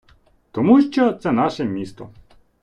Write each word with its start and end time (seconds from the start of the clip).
Тому 0.51 0.81
що 0.81 1.13
це 1.13 1.31
наше 1.31 1.63
місто. 1.65 2.09